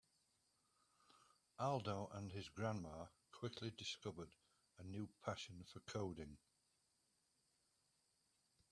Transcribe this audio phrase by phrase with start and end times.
[1.59, 4.33] Aldo and his grandma quickly discovered
[4.79, 6.39] a new passion for coding.